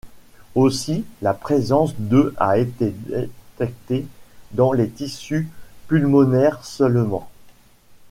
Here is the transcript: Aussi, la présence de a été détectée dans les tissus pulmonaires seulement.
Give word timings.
Aussi, 0.55 1.05
la 1.21 1.35
présence 1.35 1.91
de 1.99 2.33
a 2.37 2.57
été 2.57 2.95
détectée 3.07 4.07
dans 4.51 4.73
les 4.73 4.89
tissus 4.89 5.47
pulmonaires 5.87 6.65
seulement. 6.65 7.29